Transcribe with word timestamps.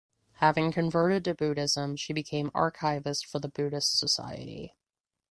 Having 0.37 0.71
converted 0.71 1.23
to 1.25 1.35
Buddhism 1.35 1.95
she 1.95 2.11
became 2.11 2.49
Archivist 2.55 3.27
for 3.27 3.37
the 3.37 3.47
Buddhist 3.47 3.99
Society. 3.99 4.75